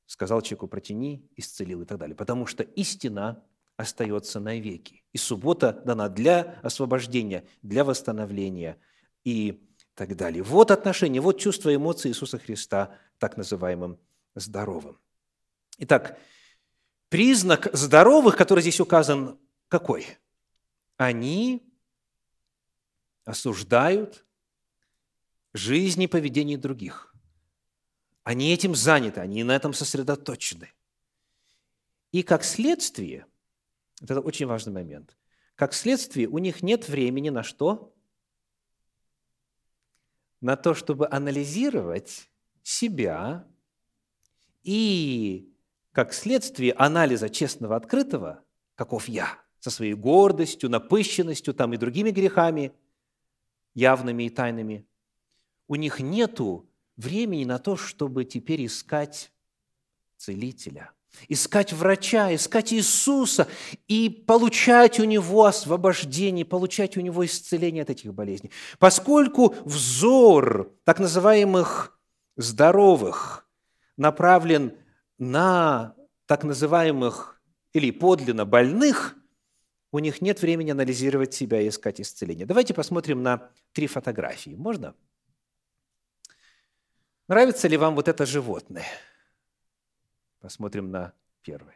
[0.05, 2.15] Сказал человеку, протяни, исцелил и так далее.
[2.15, 3.43] Потому что истина
[3.79, 5.03] остается навеки.
[5.15, 8.79] И суббота дана для освобождения, для восстановления
[9.25, 10.43] и так далее.
[10.43, 13.99] Вот отношение, вот чувство эмоций Иисуса Христа так называемым
[14.35, 14.99] здоровым.
[15.79, 16.19] Итак,
[17.09, 20.07] признак здоровых, который здесь указан, какой?
[20.99, 21.67] Они
[23.25, 24.27] осуждают
[25.55, 27.08] жизнь и поведение других.
[28.29, 30.71] Они этим заняты, они на этом сосредоточены.
[32.13, 33.25] И как следствие–
[34.03, 35.17] это очень важный момент.
[35.55, 37.91] Как следствие, у них нет времени на что?
[40.43, 42.29] На то, чтобы анализировать
[42.63, 43.49] себя
[44.63, 45.51] и,
[45.93, 52.75] как следствие анализа честного, открытого, каков я, со своей гордостью, напыщенностью там и другими грехами,
[53.73, 54.87] явными и тайными,
[55.67, 56.68] у них нету
[56.99, 59.33] времени на то, чтобы теперь искать
[60.19, 60.93] целителя–
[61.29, 63.49] искать врача, искать Иисуса
[63.87, 68.51] и получать у Него освобождение, получать у Него исцеление от этих болезней.
[68.79, 71.99] Поскольку взор так называемых
[72.37, 73.49] здоровых
[73.97, 74.75] направлен
[75.19, 75.95] на
[76.27, 77.41] так называемых
[77.73, 79.17] или подлинно больных,
[79.91, 82.47] у них нет времени анализировать себя и искать исцеление.
[82.47, 84.51] Давайте посмотрим на три фотографии.
[84.51, 84.95] Можно?
[87.29, 88.87] Нравится ли вам вот это животное–
[90.41, 91.13] Посмотрим на
[91.43, 91.75] первый.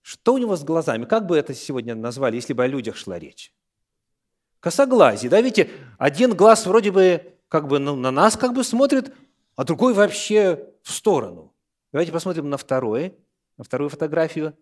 [0.00, 1.04] Что у него с глазами?
[1.04, 3.54] Как бы это сегодня назвали, если бы о людях шла речь?
[4.60, 9.14] Косоглазие, да, видите, один глаз вроде бы как бы ну, на нас как бы смотрит,
[9.56, 11.54] а другой вообще в сторону.
[11.92, 13.16] Давайте посмотрим на второй,
[13.56, 14.56] на вторую фотографию.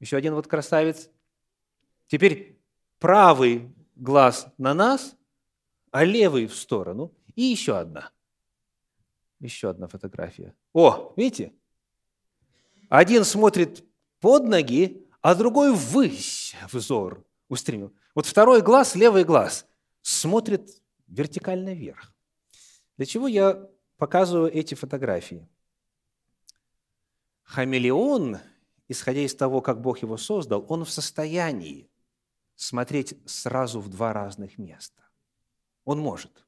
[0.00, 1.10] Еще один вот красавец.
[2.06, 2.58] Теперь
[2.98, 5.16] правый глаз на нас,
[5.90, 7.12] а левый в сторону.
[7.34, 8.10] И еще одна.
[9.44, 10.54] Еще одна фотография.
[10.72, 11.52] О, видите?
[12.88, 13.84] Один смотрит
[14.18, 17.94] под ноги, а другой ввысь взор устремил.
[18.14, 19.66] Вот второй глаз, левый глаз,
[20.00, 20.70] смотрит
[21.08, 22.14] вертикально вверх.
[22.96, 25.46] Для чего я показываю эти фотографии?
[27.42, 28.38] Хамелеон,
[28.88, 31.90] исходя из того, как Бог его создал, он в состоянии
[32.54, 35.02] смотреть сразу в два разных места.
[35.84, 36.46] Он может.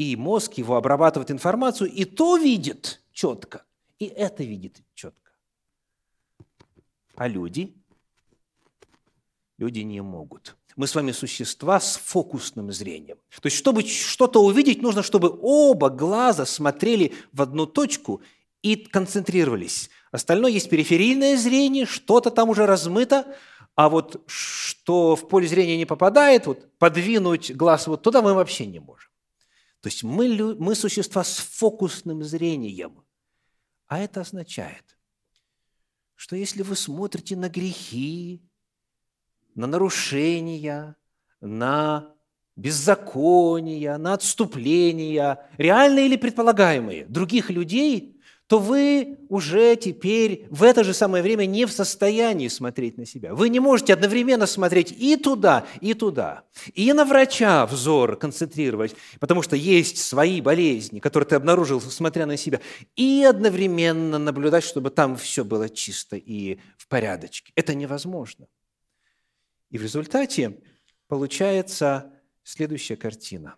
[0.00, 3.66] И мозг его обрабатывает информацию, и то видит четко,
[3.98, 5.32] и это видит четко.
[7.16, 7.74] А люди?
[9.58, 10.56] Люди не могут.
[10.74, 13.18] Мы с вами существа с фокусным зрением.
[13.42, 18.22] То есть, чтобы что-то увидеть, нужно, чтобы оба глаза смотрели в одну точку
[18.62, 19.90] и концентрировались.
[20.12, 23.36] Остальное есть периферийное зрение, что-то там уже размыто,
[23.74, 28.64] а вот что в поле зрения не попадает, вот подвинуть глаз вот туда мы вообще
[28.64, 29.09] не можем.
[29.80, 33.04] То есть мы, мы существа с фокусным зрением–
[33.90, 34.96] а это означает,
[36.14, 38.40] что если вы смотрите на грехи,
[39.56, 40.94] на нарушения,
[41.40, 42.14] на
[42.54, 48.19] беззакония, на отступления, реальные или предполагаемые, других людей,
[48.50, 53.32] то вы уже теперь в это же самое время не в состоянии смотреть на себя.
[53.32, 56.42] Вы не можете одновременно смотреть и туда, и туда.
[56.74, 62.36] И на врача взор концентрировать, потому что есть свои болезни, которые ты обнаружил, смотря на
[62.36, 62.60] себя,
[62.96, 67.52] и одновременно наблюдать, чтобы там все было чисто и в порядочке.
[67.54, 68.48] Это невозможно.
[69.70, 70.58] И в результате
[71.06, 73.54] получается следующая картина.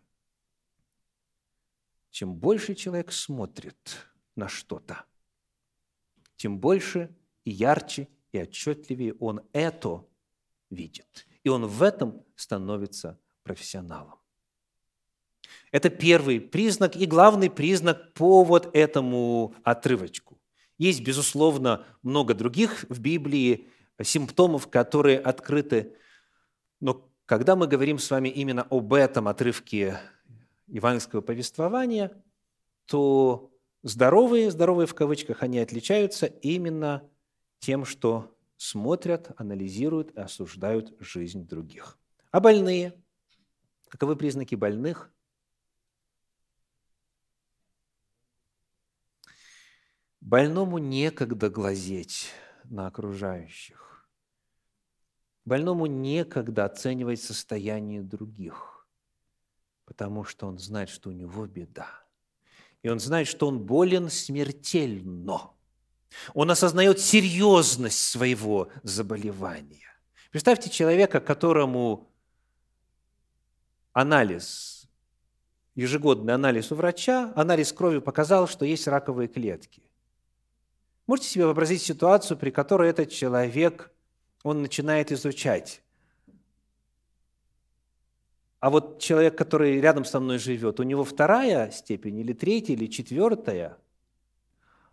[2.10, 3.78] Чем больше человек смотрит–
[4.36, 5.04] на что-то,
[6.36, 7.14] тем больше
[7.44, 10.04] и ярче и отчетливее он это
[10.70, 11.26] видит.
[11.44, 14.18] И он в этом становится профессионалом.
[15.70, 20.38] Это первый признак и главный признак по вот этому отрывочку.
[20.78, 23.68] Есть, безусловно, много других в Библии
[24.02, 25.96] симптомов, которые открыты.
[26.80, 30.00] Но когда мы говорим с вами именно об этом отрывке
[30.66, 32.12] евангельского повествования,
[32.86, 33.51] то
[33.82, 37.08] здоровые, здоровые в кавычках, они отличаются именно
[37.58, 41.98] тем, что смотрят, анализируют и осуждают жизнь других.
[42.30, 43.00] А больные?
[43.88, 45.12] Каковы признаки больных?
[50.20, 52.30] Больному некогда глазеть
[52.64, 54.08] на окружающих.
[55.44, 58.86] Больному некогда оценивать состояние других,
[59.84, 62.01] потому что он знает, что у него беда.
[62.82, 65.50] И он знает, что он болен смертельно.
[66.34, 69.88] Он осознает серьезность своего заболевания.
[70.30, 72.10] Представьте человека, которому
[73.92, 74.88] анализ,
[75.74, 79.82] ежегодный анализ у врача, анализ крови показал, что есть раковые клетки.
[81.06, 83.90] Можете себе вообразить ситуацию, при которой этот человек,
[84.42, 85.82] он начинает изучать.
[88.62, 92.86] А вот человек, который рядом со мной живет, у него вторая степень или третья, или
[92.86, 93.76] четвертая.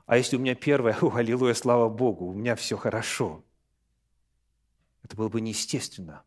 [0.07, 3.45] А если у меня первая, о, аллилуйя, слава Богу, у меня все хорошо.
[5.03, 6.23] Это было бы неестественно.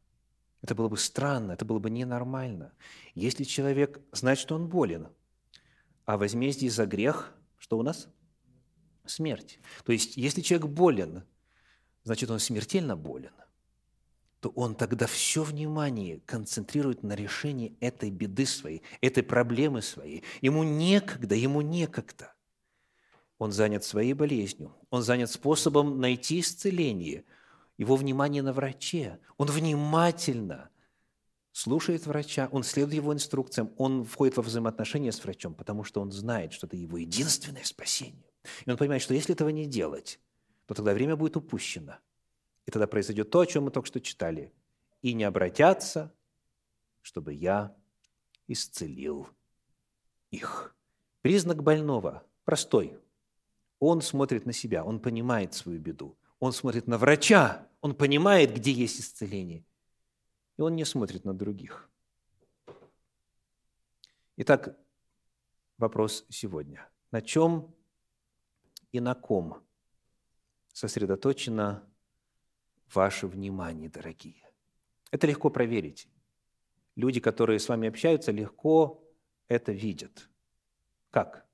[0.62, 2.72] Это было бы странно, это было бы ненормально.
[3.16, 5.09] Если человек знает, что он болен,
[6.05, 8.07] а возмездие за грех, что у нас–
[9.05, 9.59] смерть.
[9.84, 11.24] То есть, если человек болен,
[12.05, 13.32] значит, он смертельно болен,
[14.43, 20.24] то он тогда все внимание концентрирует на решении этой беды своей, этой проблемы своей.
[20.40, 22.34] Ему некогда, ему некогда.
[23.38, 27.24] Он занят своей болезнью, он занят способом найти исцеление.
[27.78, 29.20] Его внимание на враче.
[29.36, 30.70] Он внимательно
[31.53, 36.11] слушает врача, он следует его инструкциям, он входит во взаимоотношения с врачом, потому что он
[36.11, 38.28] знает, что это его единственное спасение.
[38.66, 40.18] И он понимает, что если этого не делать,
[40.66, 41.99] то тогда время будет упущено.
[42.66, 44.52] И тогда произойдет то, о чем мы только что читали.
[45.00, 46.12] И не обратятся,
[47.00, 47.74] чтобы я
[48.46, 49.28] исцелил
[50.30, 50.74] их.
[51.22, 52.98] Признак больного простой.
[53.78, 56.16] Он смотрит на себя, он понимает свою беду.
[56.38, 59.64] Он смотрит на врача, он понимает, где есть исцеление.
[60.56, 61.88] И он не смотрит на других.
[64.36, 64.76] Итак,
[65.78, 66.88] вопрос сегодня.
[67.10, 67.74] На чем
[68.92, 69.62] и на ком
[70.72, 71.88] сосредоточено
[72.95, 74.51] ваше внимание, дорогие.
[75.11, 76.09] Это легко проверить.
[76.97, 79.03] Люди, которые с вами общаются, легко
[79.49, 80.28] это видят.
[81.11, 81.47] Как?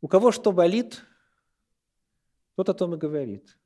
[0.00, 1.04] У кого что болит,
[2.56, 3.58] тот о том и говорит.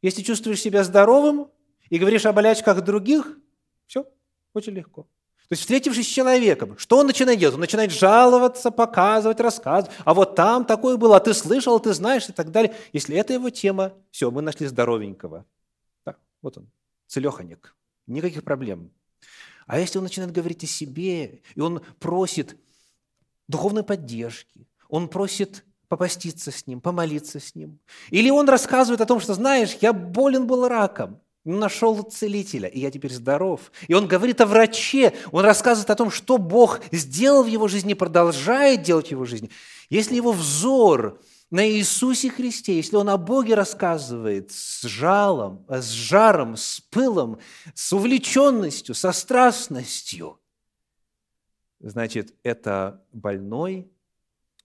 [0.00, 1.50] Если чувствуешь себя здоровым
[1.90, 3.38] и говоришь о болячках других,
[3.86, 4.10] все,
[4.52, 5.06] очень легко.
[5.52, 7.56] То есть, встретившись с человеком, что он начинает делать?
[7.56, 9.94] Он начинает жаловаться, показывать, рассказывать.
[10.06, 12.74] А вот там такое было, а ты слышал, ты знаешь и так далее.
[12.94, 15.44] Если это его тема, все, мы нашли здоровенького.
[16.06, 16.70] Да, вот он,
[17.06, 17.76] целеханик.
[18.06, 18.92] Никаких проблем.
[19.66, 22.56] А если он начинает говорить о себе, и он просит
[23.46, 27.78] духовной поддержки, он просит попаститься с ним, помолиться с ним.
[28.08, 32.90] Или он рассказывает о том, что, знаешь, я болен был раком нашел целителя, и я
[32.90, 33.72] теперь здоров.
[33.88, 37.94] И он говорит о враче, он рассказывает о том, что Бог сделал в его жизни,
[37.94, 39.50] продолжает делать в его жизни.
[39.90, 41.20] Если его взор
[41.50, 47.38] на Иисусе Христе, если он о Боге рассказывает с жалом, с жаром, с пылом,
[47.74, 50.40] с увлеченностью, со страстностью,
[51.80, 53.90] значит, это больной,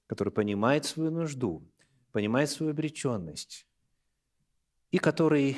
[0.06, 1.68] который понимает свою нужду,
[2.12, 3.66] понимает свою обреченность,
[4.92, 5.58] и который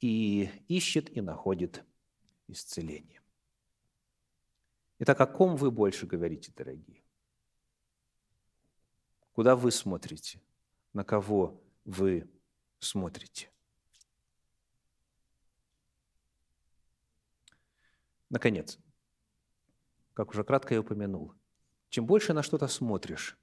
[0.00, 1.84] и ищет и находит
[2.46, 3.20] исцеление.
[5.00, 7.02] Итак, о ком вы больше говорите, дорогие?
[9.32, 10.40] Куда вы смотрите?
[10.92, 12.28] На кого вы
[12.80, 13.50] смотрите?
[18.30, 18.78] Наконец,
[20.14, 21.34] как уже кратко я упомянул,
[21.88, 23.38] чем больше на что-то смотришь,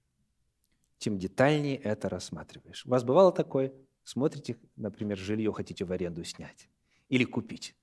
[0.98, 2.86] тем детальнее это рассматриваешь.
[2.86, 3.74] У вас бывало такое?
[4.06, 6.70] Смотрите, например, жилье хотите в аренду снять
[7.10, 7.76] или купить.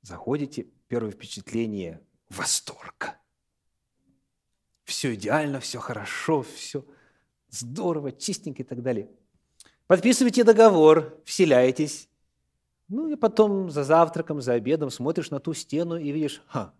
[0.00, 2.00] Заходите, первое впечатление–
[2.30, 3.10] восторг.
[4.84, 6.86] Все идеально, все хорошо, все
[7.50, 9.10] здорово, чистенько и так далее.
[9.86, 12.08] Подписываете договор, вселяетесь.
[12.88, 16.72] Ну и потом за завтраком, за обедом смотришь на ту стену и видишь, ха,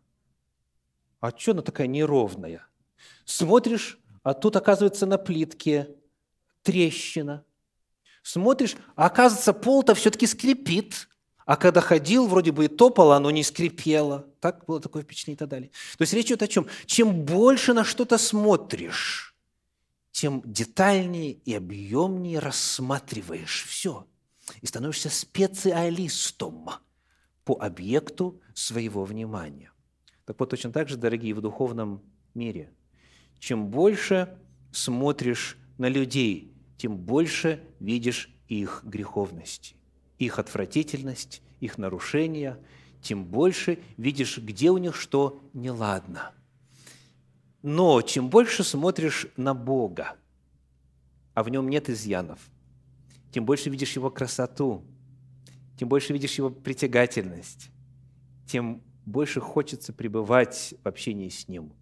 [1.21, 2.67] а что она такая неровная?
[3.27, 5.95] Смотришь, а тут, оказывается, на плитке
[6.63, 7.45] трещина–
[8.23, 11.09] Смотришь, а оказывается, пол-то все-таки скрипит,
[11.47, 14.27] а когда ходил, вроде бы и топало, оно не скрипело.
[14.39, 15.71] Так было такое впечатление и так далее.
[15.99, 16.67] То есть речь идет о чем?
[16.87, 19.35] Чем больше на что-то смотришь,
[20.13, 24.07] тем детальнее и объемнее рассматриваешь все.
[24.61, 26.71] И становишься специалистом
[27.45, 29.73] по объекту своего внимания.
[30.27, 32.03] Так вот, точно так же, дорогие, в духовном
[32.35, 32.73] мире.
[33.41, 34.39] Чем больше
[34.71, 39.77] смотришь на людей, тем больше видишь их греховности,
[40.17, 42.59] их отвратительность, их нарушения,
[43.03, 46.33] тем больше видишь, где у них что неладно.
[47.61, 50.17] Но чем больше смотришь на Бога,
[51.35, 52.41] а в нем нет изъянов,
[53.31, 54.83] тем больше видишь Его красоту,
[55.79, 57.69] тем больше видишь Его притягательность,
[58.47, 61.75] тем больше хочется пребывать в общении с Ним.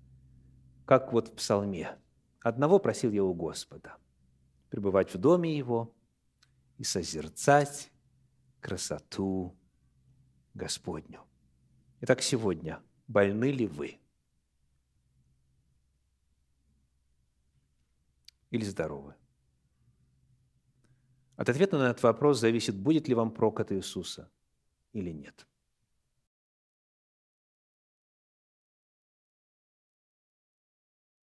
[0.86, 1.90] Как вот в псалме.
[2.40, 3.94] «Одного просил я у Господа–
[4.70, 5.94] пребывать в доме Его
[6.76, 7.90] и созерцать
[8.60, 9.56] красоту
[10.54, 11.24] Господню».
[12.00, 13.98] Итак, сегодня больны ли вы?
[18.50, 19.14] Или здоровы?
[21.36, 24.30] От ответа на этот вопрос зависит, будет ли вам прок от Иисуса
[24.92, 25.47] или нет.